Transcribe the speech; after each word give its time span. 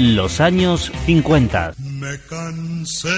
Los 0.00 0.40
años 0.40 0.90
50. 1.04 1.74
Me 1.76 2.18
cansé 2.20 3.08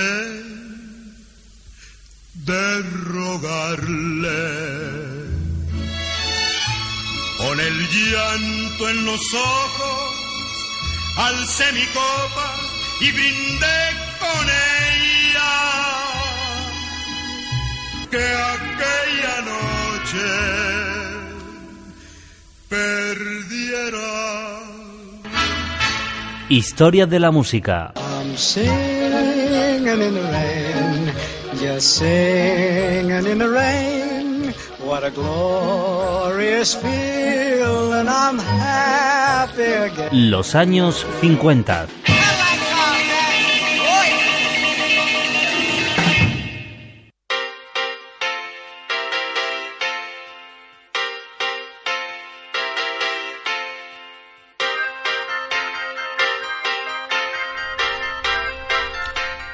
de 2.34 2.82
rogarle 3.04 4.40
con 7.38 7.60
el 7.60 7.88
llanto 7.88 8.88
en 8.90 9.04
los 9.04 9.20
ojos, 9.32 10.14
alcé 11.18 11.72
mi 11.72 11.86
copa 11.86 12.56
y 12.98 13.12
brindé 13.12 13.80
con 14.18 14.48
ella 14.50 15.54
que 18.10 18.26
aquella 18.56 19.40
noche 19.52 20.26
perdiera 22.68 24.11
feeling, 36.76 38.06
I'm 38.06 38.38
happy 38.38 39.62
again. 39.62 40.30
Los 40.30 40.54
años 40.54 41.06
50. 41.22 41.86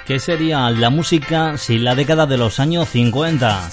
¿Qué 0.09 0.19
sería 0.19 0.71
la 0.71 0.89
música 0.89 1.59
si 1.59 1.77
la 1.77 1.95
década 1.95 2.25
de 2.25 2.39
los 2.39 2.61
años 2.61 2.89
50? 2.89 3.69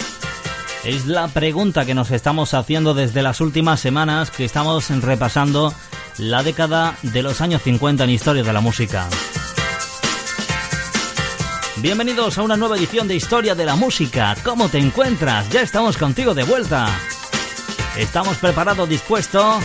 Es 0.83 1.05
la 1.05 1.29
pregunta 1.29 1.85
que 1.85 1.93
nos 1.93 2.11
estamos 2.11 2.53
haciendo 2.53 2.93
desde 2.93 3.21
las 3.21 3.39
últimas 3.39 3.79
semanas 3.79 4.31
que 4.31 4.43
estamos 4.43 4.89
repasando 5.01 5.73
la 6.17 6.43
década 6.43 6.97
de 7.03 7.23
los 7.23 7.39
años 7.39 7.61
50 7.61 8.03
en 8.03 8.09
historia 8.09 8.43
de 8.43 8.51
la 8.51 8.59
música. 8.59 9.07
Bienvenidos 11.77 12.37
a 12.37 12.43
una 12.43 12.57
nueva 12.57 12.75
edición 12.75 13.07
de 13.07 13.15
Historia 13.15 13.55
de 13.55 13.65
la 13.65 13.77
Música. 13.77 14.35
¿Cómo 14.43 14.67
te 14.67 14.79
encuentras? 14.79 15.49
Ya 15.51 15.61
estamos 15.61 15.95
contigo 15.95 16.33
de 16.33 16.43
vuelta. 16.43 16.89
Estamos 17.97 18.35
preparados, 18.39 18.89
dispuestos 18.89 19.63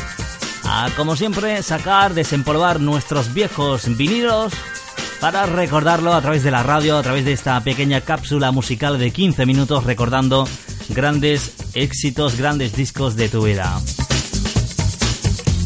a, 0.62 0.88
como 0.96 1.16
siempre, 1.16 1.64
sacar, 1.64 2.14
desempolvar 2.14 2.78
nuestros 2.78 3.34
viejos 3.34 3.96
vinilos 3.96 4.52
para 5.20 5.44
recordarlo 5.44 6.14
a 6.14 6.22
través 6.22 6.42
de 6.42 6.50
la 6.50 6.62
radio, 6.62 6.96
a 6.96 7.02
través 7.02 7.26
de 7.26 7.32
esta 7.32 7.60
pequeña 7.62 8.00
cápsula 8.00 8.52
musical 8.52 8.98
de 8.98 9.10
15 9.10 9.44
minutos 9.44 9.84
recordando 9.84 10.48
grandes 10.88 11.52
éxitos, 11.74 12.36
grandes 12.36 12.74
discos 12.74 13.16
de 13.16 13.28
tu 13.28 13.44
vida. 13.44 13.80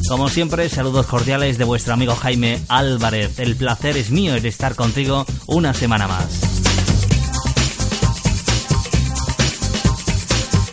Como 0.09 0.29
siempre, 0.29 0.69
saludos 0.69 1.07
cordiales 1.07 1.57
de 1.57 1.65
vuestro 1.65 1.95
amigo 1.95 2.15
Jaime 2.17 2.61
Álvarez. 2.69 3.39
El 3.39 3.57
placer 3.57 3.97
es 3.97 4.11
mío 4.11 4.39
de 4.39 4.49
estar 4.49 4.75
contigo 4.75 5.25
una 5.47 5.73
semana 5.73 6.09
más. 6.09 6.41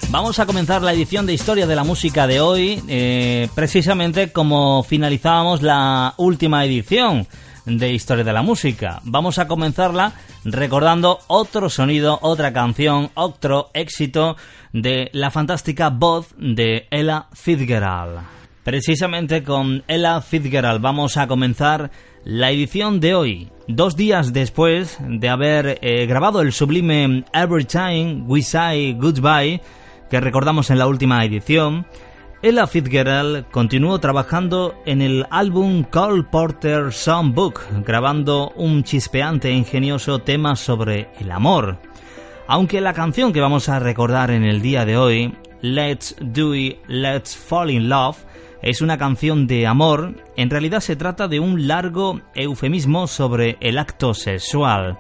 Vamos 0.10 0.40
a 0.40 0.46
comenzar 0.46 0.82
la 0.82 0.92
edición 0.92 1.26
de 1.26 1.34
Historia 1.34 1.68
de 1.68 1.76
la 1.76 1.86
Música 1.86 2.28
de 2.28 2.42
hoy, 2.42 2.84
eh, 2.90 3.48
precisamente 3.56 4.34
como 4.34 4.84
finalizábamos 4.84 5.62
la 5.62 6.16
última 6.18 6.66
edición 6.66 7.28
de 7.66 7.92
Historia 7.92 8.24
de 8.24 8.34
la 8.34 8.42
Música. 8.42 9.02
Vamos 9.04 9.40
a 9.40 9.48
comenzarla 9.48 10.14
recordando 10.44 11.20
otro 11.28 11.70
sonido, 11.70 12.20
otra 12.22 12.54
canción, 12.54 13.12
otro 13.14 13.70
éxito 13.74 14.38
de 14.74 15.10
la 15.14 15.32
fantástica 15.32 15.90
voz 15.90 16.34
de 16.38 16.88
Ella 16.92 17.28
Fitzgerald. 17.34 18.20
Precisamente 18.64 19.44
con 19.44 19.84
Ella 19.88 20.22
Fitzgerald 20.22 20.82
vamos 20.82 21.18
a 21.18 21.28
comenzar 21.28 21.92
la 22.24 22.52
edición 22.52 23.00
de 23.00 23.16
hoy, 23.16 23.50
dos 23.68 23.96
días 23.96 24.34
después 24.34 25.00
de 25.02 25.30
haber 25.30 25.80
eh, 25.82 26.06
grabado 26.06 26.42
el 26.42 26.54
sublime 26.54 27.26
Every 27.34 27.66
Time 27.66 28.24
We 28.28 28.44
Say 28.44 28.94
Goodbye, 28.94 29.62
que 30.10 30.20
recordamos 30.20 30.70
en 30.70 30.78
la 30.78 30.88
última 30.88 31.26
edición, 31.26 31.88
Ella 32.44 32.66
Fitzgerald 32.66 33.46
continuó 33.52 34.00
trabajando 34.00 34.74
en 34.88 35.04
el 35.04 35.28
álbum 35.30 35.84
Cole 35.84 36.24
Porter 36.24 36.92
Songbook, 36.92 37.62
grabando 37.86 38.52
un 38.56 38.84
chispeante 38.84 39.50
e 39.50 39.54
ingenioso 39.54 40.20
tema 40.20 40.56
sobre 40.56 41.10
el 41.20 41.30
amor. 41.30 41.78
Aunque 42.48 42.82
la 42.82 42.94
canción 42.94 43.32
que 43.32 43.42
vamos 43.42 43.70
a 43.70 43.78
recordar 43.78 44.32
en 44.32 44.44
el 44.44 44.60
día 44.60 44.86
de 44.86 44.98
hoy, 44.98 45.38
Let's 45.62 46.16
Do 46.20 46.56
It, 46.56 46.80
Let's 46.88 47.38
Fall 47.38 47.70
in 47.70 47.90
Love, 47.90 48.18
es 48.64 48.82
una 48.82 48.98
canción 48.98 49.46
de 49.46 49.68
amor, 49.68 50.16
en 50.36 50.50
realidad 50.50 50.80
se 50.80 50.96
trata 50.96 51.28
de 51.28 51.40
un 51.40 51.68
largo 51.68 52.22
eufemismo 52.34 53.06
sobre 53.06 53.58
el 53.62 53.78
acto 53.78 54.16
sexual. 54.16 54.98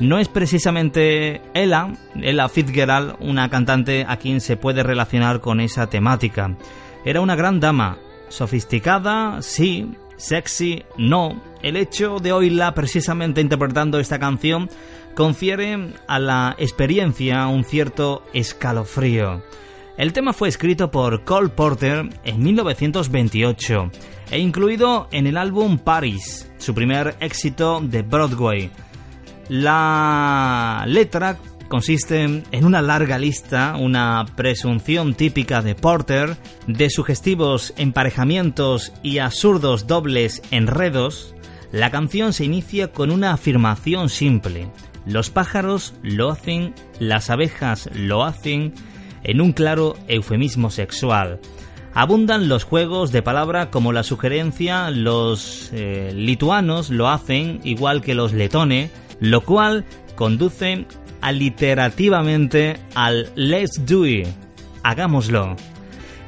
No 0.00 0.18
es 0.18 0.28
precisamente 0.28 1.40
Ella, 1.54 1.92
Ella 2.16 2.48
Fitzgerald, 2.48 3.16
una 3.20 3.48
cantante 3.48 4.04
a 4.08 4.16
quien 4.16 4.40
se 4.40 4.56
puede 4.56 4.82
relacionar 4.82 5.40
con 5.40 5.60
esa 5.60 5.88
temática. 5.88 6.56
Era 7.04 7.20
una 7.20 7.36
gran 7.36 7.60
dama, 7.60 7.98
sofisticada, 8.28 9.40
sí, 9.40 9.92
sexy, 10.16 10.82
no. 10.96 11.40
El 11.62 11.76
hecho 11.76 12.18
de 12.18 12.32
oírla 12.32 12.74
precisamente 12.74 13.40
interpretando 13.40 14.00
esta 14.00 14.18
canción 14.18 14.68
confiere 15.14 15.92
a 16.08 16.18
la 16.18 16.56
experiencia 16.58 17.46
un 17.46 17.64
cierto 17.64 18.24
escalofrío. 18.32 19.42
El 19.96 20.12
tema 20.12 20.32
fue 20.32 20.48
escrito 20.48 20.90
por 20.90 21.22
Cole 21.22 21.50
Porter 21.50 22.08
en 22.24 22.42
1928 22.42 23.90
e 24.32 24.38
incluido 24.40 25.06
en 25.12 25.28
el 25.28 25.36
álbum 25.36 25.78
Paris, 25.78 26.50
su 26.58 26.74
primer 26.74 27.14
éxito 27.20 27.80
de 27.80 28.02
Broadway. 28.02 28.72
La 29.48 30.84
letra 30.86 31.38
consiste 31.68 32.22
en 32.22 32.64
una 32.64 32.82
larga 32.82 33.18
lista, 33.18 33.76
una 33.78 34.24
presunción 34.36 35.14
típica 35.14 35.60
de 35.60 35.74
Porter, 35.74 36.36
de 36.66 36.88
sugestivos 36.88 37.74
emparejamientos 37.76 38.92
y 39.02 39.18
absurdos 39.18 39.86
dobles 39.86 40.42
enredos. 40.50 41.34
La 41.72 41.90
canción 41.90 42.32
se 42.32 42.44
inicia 42.44 42.92
con 42.92 43.10
una 43.10 43.32
afirmación 43.32 44.08
simple. 44.08 44.68
Los 45.06 45.30
pájaros 45.30 45.94
lo 46.02 46.30
hacen, 46.30 46.74
las 46.98 47.28
abejas 47.28 47.90
lo 47.92 48.24
hacen, 48.24 48.72
en 49.22 49.40
un 49.40 49.52
claro 49.52 49.96
eufemismo 50.08 50.70
sexual. 50.70 51.40
Abundan 51.92 52.48
los 52.48 52.64
juegos 52.64 53.12
de 53.12 53.22
palabra 53.22 53.70
como 53.70 53.92
la 53.92 54.02
sugerencia 54.02 54.90
los 54.90 55.70
eh, 55.72 56.12
lituanos 56.14 56.90
lo 56.90 57.08
hacen 57.08 57.60
igual 57.62 58.02
que 58.02 58.14
los 58.14 58.32
letones, 58.32 58.90
lo 59.20 59.42
cual 59.42 59.84
conduce 60.14 60.86
aliterativamente 61.20 62.76
al 62.94 63.30
Let's 63.34 63.84
Do 63.86 64.06
It, 64.06 64.26
hagámoslo. 64.82 65.56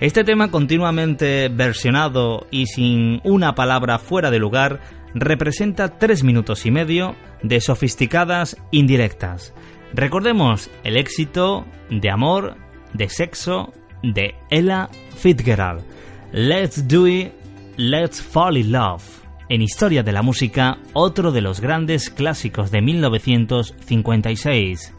Este 0.01 0.25
tema 0.25 0.51
continuamente 0.51 1.49
versionado 1.49 2.47
y 2.51 2.67
sin 2.67 3.21
una 3.25 3.55
palabra 3.55 3.99
fuera 3.99 4.31
de 4.31 4.39
lugar 4.39 4.81
representa 5.15 5.99
tres 5.99 6.23
minutos 6.23 6.67
y 6.67 6.71
medio 6.71 7.17
de 7.43 7.61
sofisticadas 7.61 8.57
indirectas. 8.71 9.55
Recordemos 9.95 10.71
el 10.85 10.97
éxito 10.97 11.65
de 11.89 12.11
amor, 12.11 12.57
de 12.93 13.09
sexo 13.09 13.73
de 14.03 14.35
Ella 14.51 14.89
Fitzgerald. 15.17 15.83
Let's 16.33 16.87
do 16.87 17.07
it, 17.07 17.33
let's 17.77 18.21
fall 18.21 18.57
in 18.57 18.73
love 18.73 19.26
en 19.49 19.63
Historia 19.63 20.03
de 20.03 20.13
la 20.13 20.21
Música 20.23 20.79
otro 20.93 21.33
de 21.33 21.41
los 21.41 21.61
grandes 21.61 22.11
clásicos 22.11 22.71
de 22.71 22.83
1956, 22.83 24.93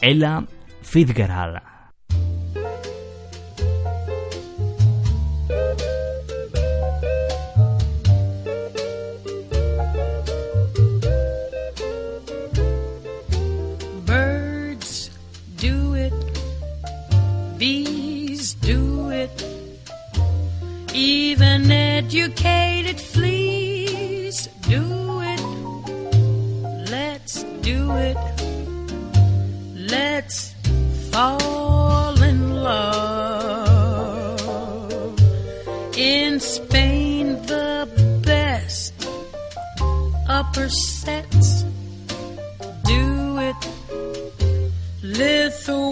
Ella 0.00 0.46
Fitzgerald. 0.82 1.60
Birds 14.06 15.10
do 15.56 15.94
it, 15.96 16.12
bees 17.58 18.54
do 18.60 19.12
it, 19.12 19.30
even 20.94 21.70
educated 21.70 22.98
preço 45.20 45.89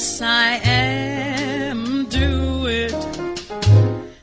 in 0.00 0.06
Siam 0.06 2.06
do 2.06 2.66
it. 2.66 2.92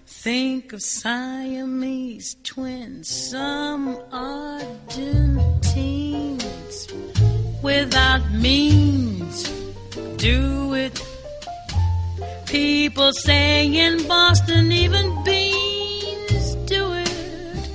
Think 0.07 0.73
of 0.73 0.81
Siamese 0.81 2.35
twins, 2.43 3.07
some 3.07 3.95
Argentines 4.11 6.87
without 7.61 8.27
means. 8.31 9.43
Do 10.17 10.73
it. 10.73 10.99
People 12.47 13.13
saying 13.13 13.75
in 13.75 14.07
Boston, 14.07 14.71
even 14.71 15.23
beans 15.23 16.55
do 16.65 16.91
it. 16.93 17.69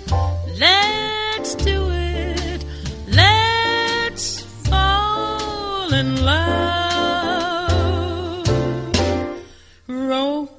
Let's 0.59 1.55
do 1.55 1.89
it. 1.91 2.65
Let's 3.07 4.41
fall 4.69 5.93
in 5.93 6.25
love. 6.25 7.42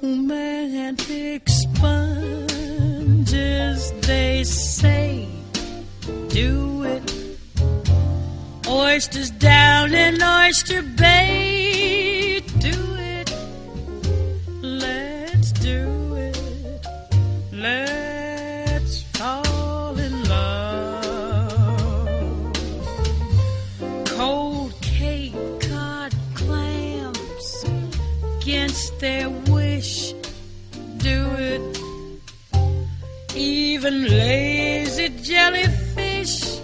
Romantic 0.03 1.47
sponges, 1.47 2.51
they 4.01 4.43
say, 4.43 5.29
do 6.27 6.83
it. 6.83 7.13
Oysters 8.67 9.29
down 9.31 9.93
in 9.93 10.21
Oyster 10.21 10.81
Bay, 10.81 12.22
against 28.43 28.99
their 28.99 29.29
wish. 29.29 30.13
Do 30.97 31.19
it. 31.37 31.61
Even 33.35 34.05
lazy 34.05 35.09
jellyfish. 35.21 36.59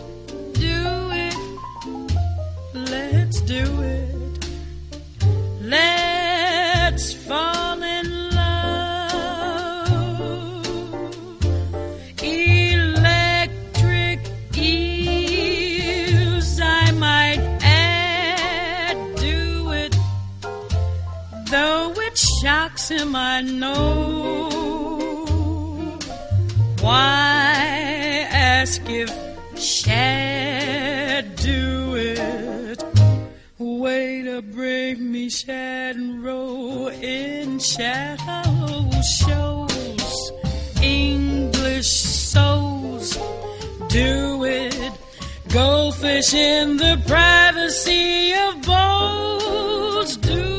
Do 0.65 0.81
it. 1.25 1.37
Let's 2.73 3.39
do 3.41 3.63
it. 3.81 3.99
Though 21.50 21.94
it 21.98 22.16
shocks 22.16 22.90
him, 22.90 23.16
I 23.16 23.42
know. 23.42 24.50
Why 26.80 28.28
ask 28.30 28.81
if 28.88 29.10
Shad 29.60 31.36
do 31.36 31.96
it? 31.96 32.84
Way 33.57 34.22
to 34.22 34.44
bring 34.44 35.12
me 35.12 35.30
shad 35.30 35.96
and 35.96 36.24
roll 36.24 36.88
in 36.88 37.57
shallow 37.57 38.90
shows. 39.01 40.31
English 40.84 41.90
souls 41.90 43.18
do 43.88 44.44
it. 44.46 44.92
Goldfish 45.50 46.34
in 46.36 46.78
the 46.78 47.01
privacy 47.07 48.34
of 48.34 48.62
bowls 48.62 50.16
do 50.18 50.58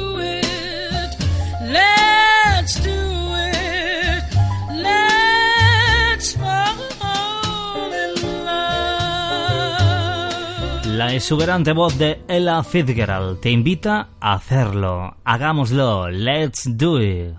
La 11.11 11.17
exuberante 11.17 11.73
voz 11.73 11.99
de 11.99 12.23
Ella 12.29 12.63
Fitzgerald 12.63 13.41
te 13.41 13.51
invita 13.51 14.11
a 14.21 14.35
hacerlo. 14.35 15.17
Hagámoslo. 15.25 16.09
Let's 16.09 16.71
do 16.77 17.03
it. 17.03 17.35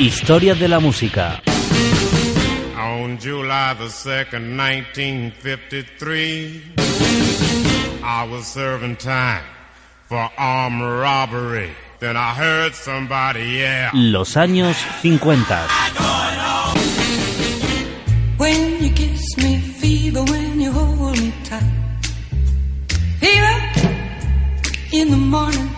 Historia 0.00 0.56
de 0.56 0.66
la 0.66 0.80
música. 0.80 1.40
On 2.76 3.16
July 3.16 3.76
the 3.78 3.86
2nd, 3.86 4.40
1953, 4.40 6.81
I 8.04 8.24
was 8.24 8.46
serving 8.46 8.96
time 8.96 9.44
for 10.08 10.28
armed 10.36 10.82
robbery. 10.82 11.70
Then 12.00 12.16
I 12.16 12.34
heard 12.34 12.74
somebody 12.74 13.58
yell. 13.58 13.90
Los 13.94 14.36
años 14.36 14.76
50. 15.02 15.54
When 18.38 18.82
you 18.82 18.90
kiss 18.90 19.36
me, 19.36 19.60
fever 19.60 20.24
when 20.24 20.60
you 20.60 20.72
hold 20.72 21.16
me 21.16 21.32
tight. 21.44 21.62
Fever 23.20 23.56
in 24.92 25.10
the 25.10 25.16
morning, 25.16 25.70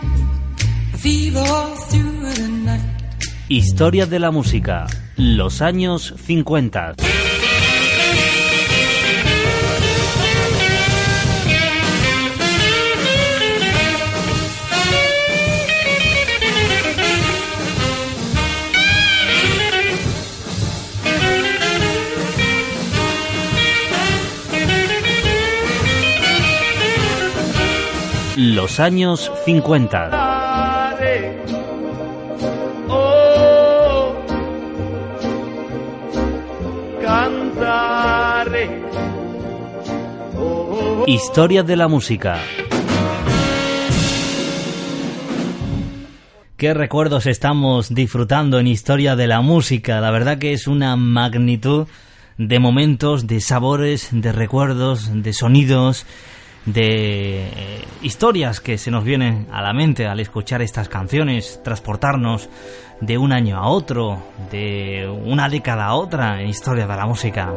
fever 0.96 1.40
all 1.40 1.76
through 1.76 2.32
the 2.32 2.48
night. 2.48 2.80
Historia 3.50 4.06
de 4.06 4.18
la 4.18 4.30
música. 4.30 4.86
Los 5.16 5.60
años 5.60 6.14
50. 6.24 6.94
Los 28.36 28.80
años 28.80 29.30
50. 29.44 30.10
Oh, 32.88 34.14
Historia 41.06 41.62
de 41.62 41.76
la 41.76 41.86
música. 41.86 42.40
¿Qué 46.56 46.74
recuerdos 46.74 47.26
estamos 47.26 47.94
disfrutando 47.94 48.58
en 48.58 48.66
Historia 48.66 49.14
de 49.14 49.28
la 49.28 49.42
música? 49.42 50.00
La 50.00 50.10
verdad 50.10 50.38
que 50.38 50.52
es 50.52 50.66
una 50.66 50.96
magnitud 50.96 51.86
de 52.36 52.58
momentos, 52.58 53.28
de 53.28 53.40
sabores, 53.40 54.08
de 54.10 54.32
recuerdos, 54.32 55.22
de 55.22 55.32
sonidos, 55.32 56.04
de 56.66 57.85
historias 58.02 58.61
que 58.61 58.78
se 58.78 58.90
nos 58.90 59.04
vienen 59.04 59.47
a 59.52 59.62
la 59.62 59.73
mente 59.73 60.06
al 60.06 60.21
escuchar 60.21 60.62
estas 60.62 60.88
canciones, 60.88 61.61
transportarnos 61.62 62.49
de 63.00 63.18
un 63.18 63.33
año 63.33 63.59
a 63.59 63.68
otro, 63.68 64.23
de 64.50 65.09
una 65.25 65.49
década 65.49 65.87
a 65.87 65.94
otra 65.94 66.40
en 66.40 66.49
historia 66.49 66.87
de 66.87 66.97
la 66.97 67.06
música. 67.06 67.52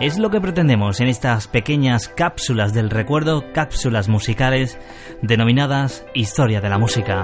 Es 0.00 0.18
lo 0.18 0.30
que 0.30 0.40
pretendemos 0.40 1.00
en 1.00 1.08
estas 1.08 1.46
pequeñas 1.46 2.08
cápsulas 2.08 2.72
del 2.72 2.88
recuerdo, 2.88 3.52
cápsulas 3.52 4.08
musicales 4.08 4.78
denominadas 5.20 6.06
Historia 6.14 6.62
de 6.62 6.68
la 6.70 6.78
Música. 6.78 7.22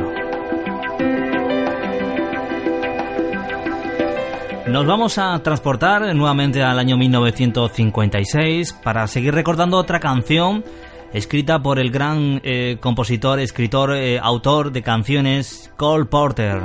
Nos 4.67 4.85
vamos 4.85 5.17
a 5.17 5.43
transportar 5.43 6.15
nuevamente 6.15 6.63
al 6.63 6.79
año 6.79 6.99
1956 6.99 8.75
para 8.83 9.07
seguir 9.07 9.33
recordando 9.33 9.79
otra 9.79 10.01
canción 10.01 10.65
escrita 11.13 11.63
por 11.63 11.79
el 11.79 11.91
gran 11.91 12.41
eh, 12.45 12.79
compositor, 12.81 13.41
escritor, 13.41 13.95
eh, 13.95 14.19
autor 14.19 14.73
de 14.73 14.83
canciones 14.83 15.73
Cole 15.77 16.07
Porter. 16.07 16.61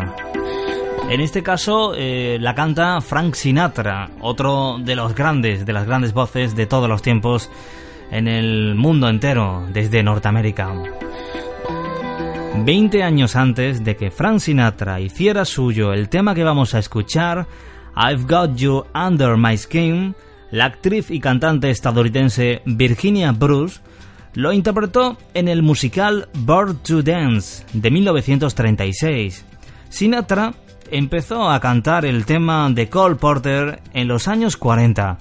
En 1.09 1.19
este 1.19 1.43
caso 1.43 1.93
eh, 1.95 2.37
la 2.39 2.55
canta 2.55 3.01
Frank 3.01 3.33
Sinatra, 3.35 4.09
otro 4.21 4.77
de 4.79 4.95
los 4.95 5.13
grandes, 5.13 5.65
de 5.65 5.73
las 5.73 5.85
grandes 5.85 6.13
voces 6.13 6.55
de 6.55 6.67
todos 6.67 6.87
los 6.87 7.01
tiempos 7.01 7.49
en 8.11 8.27
el 8.27 8.75
mundo 8.75 9.09
entero, 9.09 9.65
desde 9.71 10.03
Norteamérica. 10.03 10.73
Veinte 12.63 13.03
años 13.03 13.35
antes 13.35 13.83
de 13.83 13.95
que 13.95 14.11
Frank 14.11 14.39
Sinatra 14.39 14.99
hiciera 14.99 15.45
suyo 15.45 15.93
el 15.93 16.09
tema 16.09 16.35
que 16.35 16.43
vamos 16.43 16.75
a 16.75 16.79
escuchar, 16.79 17.47
I've 17.95 18.23
Got 18.23 18.55
You 18.55 18.85
Under 18.93 19.37
My 19.37 19.57
Skin, 19.57 20.15
la 20.51 20.65
actriz 20.65 21.09
y 21.09 21.19
cantante 21.19 21.69
estadounidense 21.69 22.61
Virginia 22.65 23.31
Bruce 23.31 23.79
lo 24.33 24.53
interpretó 24.53 25.17
en 25.33 25.47
el 25.47 25.61
musical 25.61 26.29
Bird 26.33 26.77
to 26.83 27.01
Dance 27.01 27.65
de 27.73 27.91
1936. 27.91 29.45
Sinatra 29.89 30.53
empezó 30.89 31.49
a 31.49 31.59
cantar 31.59 32.05
el 32.05 32.25
tema 32.25 32.69
de 32.69 32.89
Cole 32.89 33.15
Porter 33.15 33.81
en 33.93 34.07
los 34.07 34.27
años 34.27 34.57
40, 34.57 35.17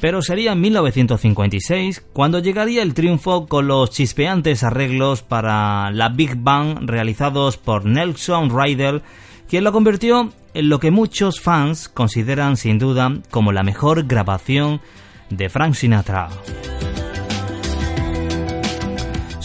pero 0.00 0.22
sería 0.22 0.52
en 0.52 0.60
1956 0.60 2.02
cuando 2.12 2.38
llegaría 2.38 2.82
el 2.82 2.94
triunfo 2.94 3.46
con 3.46 3.66
los 3.66 3.90
chispeantes 3.90 4.62
arreglos 4.62 5.22
para 5.22 5.90
la 5.90 6.08
Big 6.08 6.36
Bang 6.36 6.78
realizados 6.82 7.56
por 7.56 7.84
Nelson 7.84 8.50
Riddle, 8.50 9.02
quien 9.48 9.64
lo 9.64 9.72
convirtió 9.72 10.30
en 10.54 10.68
lo 10.68 10.80
que 10.80 10.90
muchos 10.90 11.40
fans 11.40 11.88
consideran 11.88 12.56
sin 12.56 12.78
duda 12.78 13.12
como 13.30 13.52
la 13.52 13.62
mejor 13.62 14.06
grabación 14.06 14.80
de 15.28 15.48
Frank 15.48 15.74
Sinatra. 15.74 16.28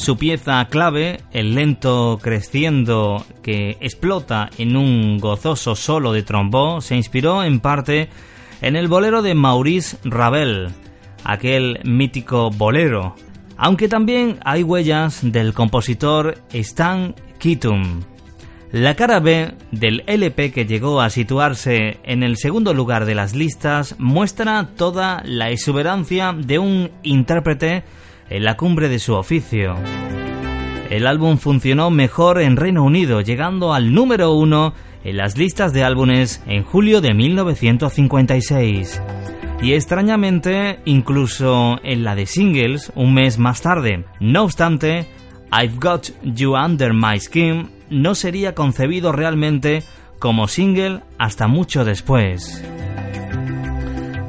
Su 0.06 0.18
pieza 0.18 0.64
clave, 0.66 1.22
el 1.32 1.56
lento 1.56 2.20
creciendo 2.22 3.26
que 3.42 3.72
explota 3.82 4.52
en 4.60 4.78
un 4.78 5.18
gozoso 5.18 5.76
solo 5.76 6.14
de 6.14 6.22
trombón, 6.22 6.84
se 6.84 6.96
inspiró 6.96 7.44
en 7.44 7.60
parte 7.60 8.10
en 8.62 8.76
el 8.76 8.88
bolero 8.88 9.24
de 9.24 9.34
Maurice 9.34 9.98
Ravel, 10.04 10.68
aquel 11.24 11.80
mítico 11.86 12.52
bolero, 12.52 13.16
aunque 13.58 13.88
también 13.88 14.38
hay 14.46 14.62
huellas 14.62 15.22
del 15.24 15.56
compositor 15.56 16.38
Stan 16.54 17.16
Keaton. 17.40 18.06
La 18.72 18.94
cara 18.94 19.20
B 19.20 19.56
del 19.72 20.04
LP 20.06 20.52
que 20.52 20.68
llegó 20.68 21.02
a 21.02 21.10
situarse 21.10 21.98
en 22.04 22.22
el 22.22 22.38
segundo 22.38 22.76
lugar 22.76 23.06
de 23.06 23.16
las 23.16 23.34
listas 23.34 23.96
muestra 23.98 24.70
toda 24.78 25.24
la 25.26 25.50
exuberancia 25.50 26.32
de 26.32 26.60
un 26.60 26.92
intérprete 27.02 27.84
en 28.30 28.44
la 28.44 28.58
cumbre 28.58 28.90
de 28.90 29.00
su 29.00 29.14
oficio. 29.14 29.76
El 30.90 31.08
álbum 31.08 31.38
funcionó 31.38 31.90
mejor 31.90 32.40
en 32.40 32.58
Reino 32.58 32.84
Unido, 32.84 33.22
llegando 33.22 33.74
al 33.74 33.94
número 33.94 34.34
uno 34.34 34.74
en 35.04 35.18
las 35.18 35.38
listas 35.38 35.74
de 35.74 35.84
álbumes 35.84 36.44
en 36.48 36.64
julio 36.64 37.02
de 37.02 37.14
1956. 37.14 39.02
Y 39.62 39.74
extrañamente, 39.74 40.80
incluso 40.86 41.78
en 41.84 42.04
la 42.04 42.16
de 42.16 42.26
singles 42.26 42.92
un 42.96 43.14
mes 43.14 43.40
más 43.40 43.62
tarde. 43.62 44.06
No 44.20 44.44
obstante, 44.44 45.08
I've 45.52 45.78
Got 45.80 46.10
You 46.24 46.56
Under 46.56 46.94
My 46.94 47.20
Skin 47.20 47.70
no 47.90 48.16
sería 48.16 48.54
concebido 48.54 49.12
realmente 49.12 49.84
como 50.20 50.48
single 50.48 51.02
hasta 51.18 51.48
mucho 51.48 51.86
después. 51.86 52.64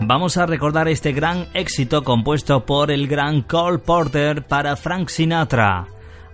Vamos 0.09 0.37
a 0.37 0.47
recordar 0.47 0.87
este 0.87 1.11
gran 1.11 1.49
éxito 1.53 2.05
compuesto 2.05 2.65
por 2.65 2.93
el 2.93 3.09
gran 3.09 3.43
Cole 3.43 3.79
Porter 3.79 4.45
para 4.45 4.77
Frank 4.77 5.09
Sinatra. 5.09 5.89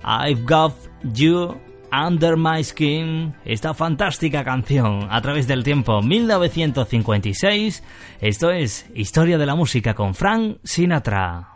I've 0.05 0.43
Got 0.43 0.75
You 1.15 1.59
Under 1.91 2.37
My 2.37 2.63
Skin, 2.63 3.35
esta 3.47 3.73
fantástica 3.73 4.45
canción 4.45 5.09
a 5.11 5.23
través 5.23 5.47
del 5.47 5.65
tiempo 5.65 6.03
1956. 6.03 7.83
Esto 8.21 8.51
es 8.51 8.85
Historia 8.95 9.39
de 9.39 9.47
la 9.47 9.55
Música 9.55 9.95
con 9.95 10.15
Frank 10.15 10.59
Sinatra. 10.65 11.49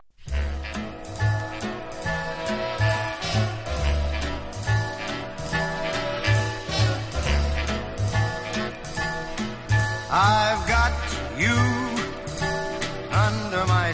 I've 10.08 10.66
got 10.66 10.75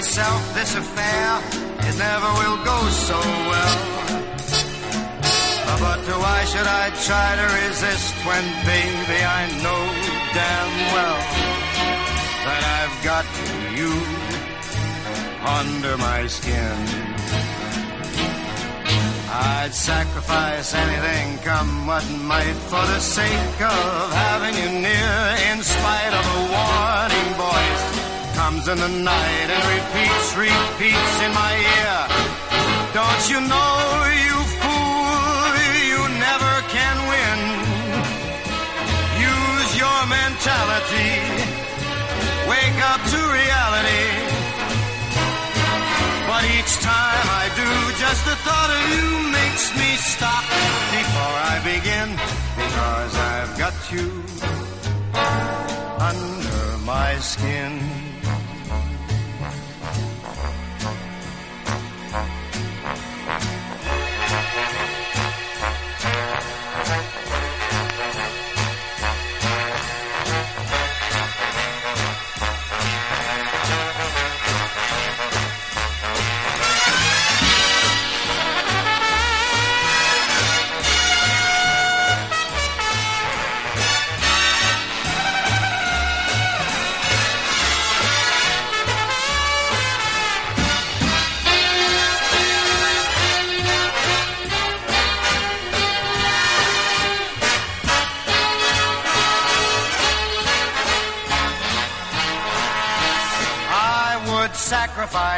myself, 0.00 0.54
this 0.54 0.74
affair, 0.76 1.26
it 1.88 1.96
never 1.98 2.30
will 2.40 2.60
go 2.64 2.78
so 2.88 3.20
well. 3.52 3.76
But 5.84 6.00
why 6.22 6.40
should 6.50 6.68
I 6.82 6.84
try 7.08 7.28
to 7.40 7.46
resist 7.60 8.14
when, 8.24 8.44
baby, 8.64 9.20
I 9.40 9.42
know 9.64 9.82
damn 10.40 10.72
well 10.96 11.20
that 12.46 12.62
I've 12.78 12.96
got 13.10 13.26
you 13.78 13.92
under 15.60 15.94
my 15.98 16.26
skin. 16.28 16.76
I'd 19.28 19.74
sacrifice 19.74 20.72
anything, 20.72 21.38
come 21.44 21.86
what 21.86 22.06
might, 22.32 22.58
for 22.70 22.84
the 22.92 23.00
sake 23.00 23.60
of 23.60 24.12
having 24.24 24.54
you 24.62 24.70
near. 24.80 25.16
In 25.52 25.62
spite 25.62 26.14
of 26.20 26.24
a 26.36 26.40
voice, 26.56 27.09
comes 28.60 28.68
in 28.68 28.78
the 28.78 29.02
night 29.04 29.48
and 29.54 29.64
repeats, 29.76 30.36
repeats 30.36 31.14
in 31.24 31.32
my 31.32 31.52
ear. 31.76 31.96
Don't 32.92 33.24
you 33.32 33.40
know, 33.40 33.72
you 34.26 34.36
fool, 34.60 35.52
you 35.88 36.00
never 36.26 36.54
can 36.68 36.96
win. 37.12 37.40
Use 39.32 39.70
your 39.82 40.00
mentality, 40.18 41.12
wake 42.52 42.80
up 42.92 43.00
to 43.12 43.20
reality. 43.40 44.06
But 46.28 46.42
each 46.56 46.74
time 46.80 47.26
I 47.42 47.46
do, 47.60 47.70
just 47.98 48.24
the 48.24 48.36
thought 48.44 48.70
of 48.76 48.82
you 48.94 49.08
makes 49.40 49.64
me 49.80 49.90
stop 50.12 50.44
before 50.98 51.36
I 51.52 51.56
begin. 51.64 52.08
Because 52.56 53.14
I've 53.32 53.58
got 53.58 53.76
you 53.92 54.08
under 55.98 56.78
my 56.84 57.16
skin. 57.20 58.00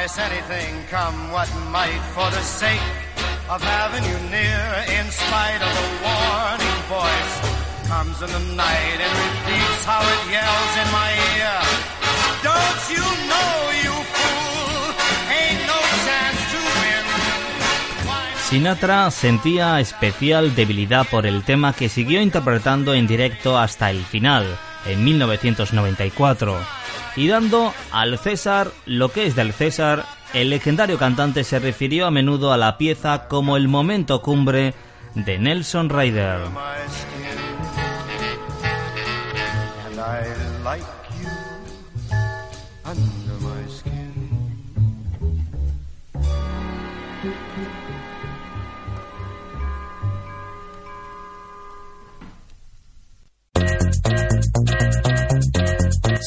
Sacrifice 0.08 0.18
anything, 0.18 0.74
come 0.90 1.30
what 1.32 1.48
might, 1.70 2.00
for 2.14 2.28
the 2.30 2.42
sake 2.42 2.80
of 3.48 3.62
having 3.62 4.04
you 4.04 4.18
near, 4.30 4.64
in 4.98 5.06
spite 5.10 5.62
of 5.62 5.72
the 5.78 5.86
warning 6.02 6.80
voice. 6.88 7.34
Comes 7.88 8.22
in 8.22 8.30
the 8.32 8.56
night 8.56 8.98
and 8.98 9.12
repeats 9.22 9.84
how 9.84 10.02
it 10.02 10.22
yells 10.30 10.74
in 10.82 10.88
my 10.92 11.10
ear. 11.36 11.58
Don't 12.42 12.82
you 12.94 13.04
know, 13.30 13.52
you 13.84 13.94
fool, 14.14 14.82
ain't 15.38 15.62
no 15.66 15.78
chance 16.06 16.40
to 16.52 16.60
win. 16.80 17.04
Sinatra 18.48 19.10
sentía 19.10 19.80
especial 19.80 20.54
debilidad 20.54 21.06
por 21.08 21.26
el 21.26 21.44
tema 21.44 21.72
que 21.72 21.88
siguió 21.88 22.20
interpretando 22.20 22.94
en 22.94 23.06
directo 23.06 23.58
hasta 23.58 23.90
el 23.90 24.04
final, 24.04 24.58
en 24.86 25.04
1994. 25.04 26.56
Y 27.16 27.28
dando 27.28 27.74
al 27.92 28.18
César 28.18 28.70
lo 28.86 29.10
que 29.10 29.26
es 29.26 29.34
del 29.34 29.52
César, 29.52 30.06
el 30.32 30.50
legendario 30.50 30.98
cantante 30.98 31.44
se 31.44 31.58
refirió 31.58 32.06
a 32.06 32.10
menudo 32.10 32.52
a 32.52 32.56
la 32.56 32.78
pieza 32.78 33.28
como 33.28 33.56
el 33.56 33.68
momento 33.68 34.22
cumbre 34.22 34.74
de 35.14 35.38
Nelson 35.38 35.90
Ryder. 35.90 36.40